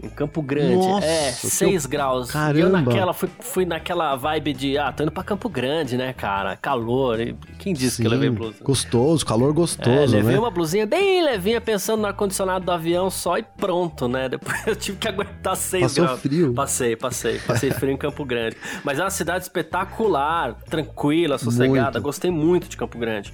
[0.00, 0.76] Em Campo Grande.
[0.76, 1.90] Nossa, é, 6 eu...
[1.90, 2.30] graus.
[2.30, 2.60] Caramba.
[2.60, 6.56] eu naquela, fui, fui naquela vibe de, ah, tô indo pra Campo Grande, né, cara?
[6.56, 7.18] Calor.
[7.58, 8.62] Quem disse Sim, que eu levei blusa?
[8.62, 10.38] Gostoso, calor gostoso, é, levei né?
[10.38, 14.28] uma blusinha bem levinha, pensando no ar-condicionado do avião só e pronto, né?
[14.30, 16.20] Depois eu tive que aguentar 6 Passou graus.
[16.20, 16.54] frio.
[16.54, 17.38] Passei, passei.
[17.40, 18.56] Passei frio em Campo Grande.
[18.84, 21.92] Mas é uma cidade espetacular, tranquila, sossegada.
[21.92, 22.02] Muito.
[22.02, 23.32] Gostei muito de Campo Grande.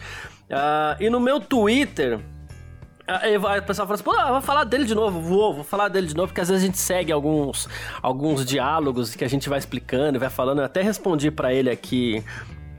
[0.48, 2.20] Uh, e no meu Twitter...
[3.06, 6.06] Aí o pessoal fala assim, pô, vou falar dele de novo, vou, vou falar dele
[6.06, 7.68] de novo, porque às vezes a gente segue alguns,
[8.00, 10.60] alguns diálogos que a gente vai explicando e vai falando.
[10.60, 12.24] Eu até respondi para ele aqui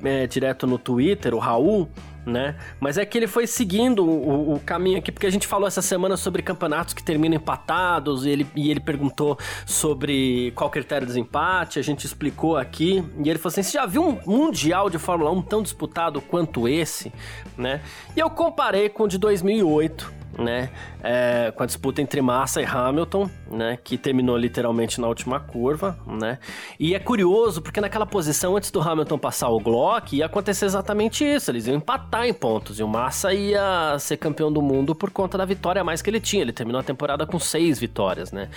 [0.04, 1.88] é, direto no Twitter, o Raul,
[2.26, 2.56] né?
[2.80, 5.82] Mas é que ele foi seguindo o, o, caminho aqui, porque a gente falou essa
[5.82, 11.14] semana sobre campeonatos que terminam empatados, e ele, e ele perguntou sobre qual critério de
[11.14, 14.98] desempate, a gente explicou aqui, e ele falou assim: você já viu um Mundial de
[14.98, 17.12] Fórmula 1 tão disputado quanto esse,
[17.58, 17.82] né?
[18.16, 20.70] E eu comparei com o de 2008 né?
[21.04, 23.78] É, com a disputa entre Massa e Hamilton, né?
[23.84, 26.40] Que terminou literalmente na última curva, né?
[26.80, 31.24] E é curioso porque naquela posição antes do Hamilton passar o Glock ia acontecer exatamente
[31.24, 31.52] isso.
[31.52, 35.38] Eles iam empatar em pontos e o Massa ia ser campeão do mundo por conta
[35.38, 36.42] da vitória a mais que ele tinha.
[36.42, 38.50] Ele terminou a temporada com seis vitórias, né?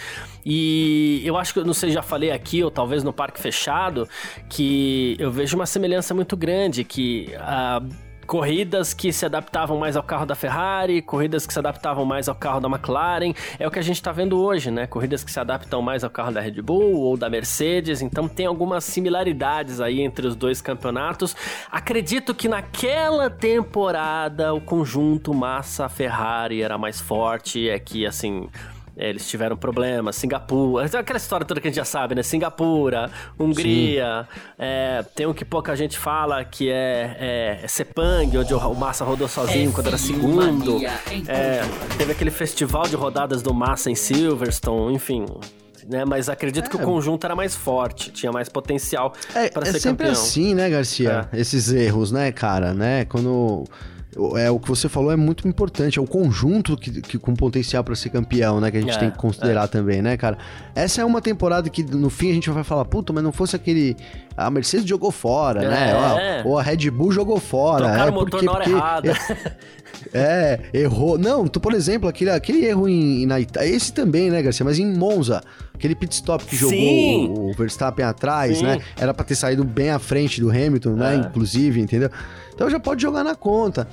[0.45, 4.09] E eu acho que não sei já falei aqui ou talvez no parque fechado
[4.49, 7.81] que eu vejo uma semelhança muito grande que a
[8.29, 12.35] corridas que se adaptavam mais ao carro da Ferrari, corridas que se adaptavam mais ao
[12.35, 13.33] carro da McLaren.
[13.59, 14.87] É o que a gente está vendo hoje, né?
[14.87, 18.03] Corridas que se adaptam mais ao carro da Red Bull ou da Mercedes.
[18.03, 21.35] Então tem algumas similaridades aí entre os dois campeonatos.
[21.73, 27.67] Acredito que naquela temporada o conjunto Massa-Ferrari era mais forte.
[27.67, 28.47] É que assim
[28.99, 32.23] eles tiveram problemas, Singapura, aquela história toda que a gente já sabe, né?
[32.23, 34.27] Singapura, Hungria,
[34.59, 39.29] é, tem um que pouca gente fala que é, é Sepang, onde o Massa rodou
[39.29, 40.81] sozinho quando era segundo.
[41.29, 41.61] É,
[41.97, 45.25] teve aquele festival de rodadas do Massa em Silverstone, enfim.
[45.89, 46.85] Né, mas acredito que o é.
[46.85, 49.81] conjunto era mais forte, tinha mais potencial é, para ser campeão.
[49.81, 51.29] É sempre assim, né, Garcia?
[51.33, 51.41] É.
[51.41, 53.07] Esses erros, né, cara, né?
[53.07, 53.65] Quando
[54.37, 57.85] é o que você falou é muito importante, é o conjunto que, que com potencial
[57.85, 59.67] para ser campeão, né, que a gente é, tem que considerar é.
[59.69, 60.39] também, né, cara?
[60.75, 63.55] Essa é uma temporada que no fim a gente vai falar, puta, mas não fosse
[63.55, 63.97] aquele
[64.37, 65.91] a Mercedes jogou fora, né?
[65.91, 65.93] é.
[65.93, 66.43] né?
[66.45, 68.77] Ou, ou, a Red Bull jogou fora, Trocaram é o motor porque, na hora porque,
[68.77, 69.13] errada.
[70.15, 71.19] É, errou.
[71.19, 74.79] Não, tu, por exemplo, aquele, aquele erro em, na Itália, esse também, né, Garcia, mas
[74.79, 75.43] em Monza,
[75.75, 78.65] aquele pit stop que jogou o, o, Verstappen atrás, Sim.
[78.65, 78.81] né?
[78.97, 81.19] Era para ter saído bem à frente do Hamilton, né, é.
[81.19, 82.11] inclusive, entendeu?
[82.59, 83.87] Então já pode jogar na conta.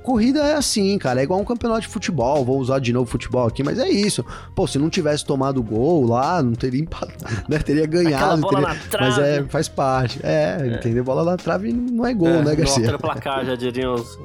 [0.00, 2.44] Corrida é assim, cara, é igual um campeonato de futebol.
[2.44, 4.24] Vou usar de novo futebol aqui, mas é isso.
[4.54, 7.58] Pô, se não tivesse tomado gol lá, não teria empatado, né?
[7.58, 8.42] Teria ganhado.
[8.48, 8.76] Teria...
[9.00, 10.20] Mas é, faz parte.
[10.22, 11.02] É, é, entendeu?
[11.02, 12.92] Bola na trave não é gol, é, né, Garcia?
[12.92, 14.18] Não placar, já diriam os.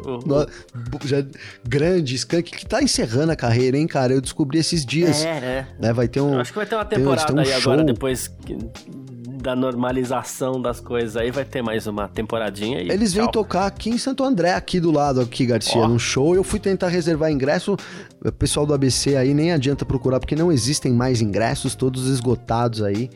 [1.05, 1.25] já,
[1.67, 4.13] grande, Skank, que tá encerrando a carreira, hein, cara?
[4.13, 5.25] Eu descobri esses dias.
[5.25, 5.67] É, é.
[5.79, 5.91] Né?
[5.91, 6.35] Vai ter um.
[6.35, 7.73] Eu acho que vai ter uma temporada tem, um aí show.
[7.73, 8.27] agora, depois.
[8.27, 8.57] Que
[9.37, 12.89] da normalização das coisas aí, vai ter mais uma temporadinha aí.
[12.89, 15.87] Eles vêm tocar aqui em Santo André, aqui do lado, aqui, Garcia, oh.
[15.87, 16.35] num show.
[16.35, 17.77] Eu fui tentar reservar ingresso.
[18.23, 22.81] O pessoal do ABC aí nem adianta procurar, porque não existem mais ingressos, todos esgotados
[22.81, 23.09] aí.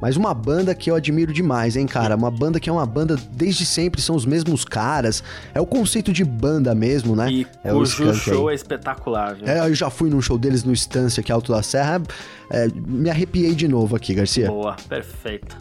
[0.00, 2.16] Mas uma banda que eu admiro demais, hein, cara?
[2.16, 5.22] Uma banda que é uma banda desde sempre, são os mesmos caras.
[5.54, 7.30] É o conceito de banda mesmo, né?
[7.30, 8.52] E é o show aí.
[8.52, 9.46] é espetacular, viu?
[9.46, 12.02] É, eu já fui num show deles no Estância, aqui Alto da Serra.
[12.50, 14.48] É, me arrepiei de novo aqui, Garcia.
[14.48, 15.56] Boa, perfeito.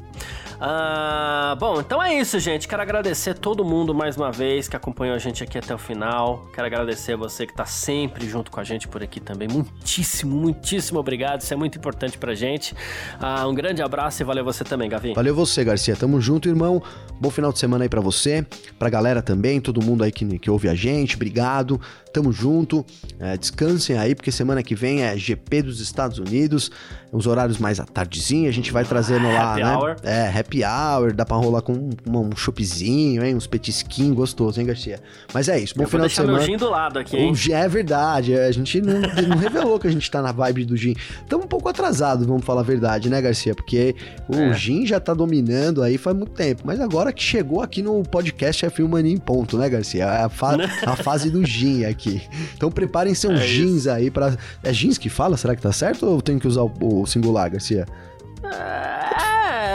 [0.63, 2.67] Ah, bom, então é isso, gente.
[2.67, 6.47] Quero agradecer todo mundo mais uma vez que acompanhou a gente aqui até o final.
[6.53, 9.47] Quero agradecer a você que está sempre junto com a gente por aqui também.
[9.47, 11.41] Muitíssimo, muitíssimo obrigado.
[11.41, 12.75] Isso é muito importante pra gente.
[13.19, 15.15] Ah, um grande abraço e valeu você também, Gavi.
[15.15, 15.95] Valeu você, Garcia.
[15.95, 16.79] Tamo junto, irmão.
[17.19, 18.45] Bom final de semana aí para você,
[18.77, 21.15] pra galera também, todo mundo aí que, que ouve a gente.
[21.15, 21.81] Obrigado.
[22.13, 22.85] Tamo junto.
[23.19, 26.69] É, descansem aí, porque semana que vem é GP dos Estados Unidos.
[27.11, 28.49] Uns horários mais à tardezinha.
[28.49, 29.75] A gente vai trazendo lá, happy né?
[29.75, 29.95] Hour.
[30.03, 31.13] É, happy hour.
[31.13, 33.35] Dá pra rolar com um, um choppzinho, hein?
[33.35, 34.99] Uns petisquinhos gostosos, hein, Garcia?
[35.33, 35.75] Mas é isso.
[35.75, 36.37] Bom Eu final de semana.
[36.37, 37.31] Meu gin do lado aqui, hein?
[37.31, 38.35] O gin é verdade.
[38.35, 40.95] A gente não, não revelou que a gente tá na vibe do gin.
[41.21, 43.55] Estamos um pouco atrasados, vamos falar a verdade, né, Garcia?
[43.55, 43.95] Porque
[44.27, 44.53] o é.
[44.53, 46.63] gin já tá dominando aí faz muito tempo.
[46.65, 50.03] Mas agora que chegou aqui no podcast é Filmania em ponto, né, Garcia?
[50.05, 52.21] É a, fa a fase do gin aqui.
[52.55, 53.91] Então preparem seus é jeans isso.
[53.91, 55.37] aí para É jeans que fala?
[55.37, 57.85] Será que tá certo ou tem que usar o, o singular, Garcia?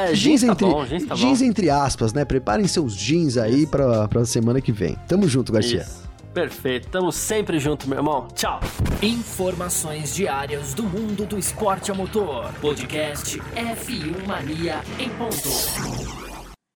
[0.07, 2.25] É, jeans, jeans tá entre, bom, jeans, tá jeans entre aspas, né?
[2.25, 4.97] Preparem seus jeans aí pra, pra semana que vem.
[5.07, 5.83] Tamo junto, Garcia.
[5.83, 6.07] Isso.
[6.37, 8.29] Perfeito, tamo sempre junto, meu irmão.
[8.35, 8.61] Tchau.
[9.01, 12.53] Informações diárias do mundo do esporte a motor.
[12.61, 16.26] Podcast F1 Mania em ponto.